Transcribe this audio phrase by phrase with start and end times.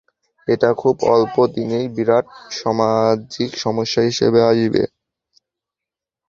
[0.47, 2.25] এটা খুব অল্প দিনেই বিরাট
[2.53, 4.83] সামাজিক সমস্যা হিসেবে আসবে।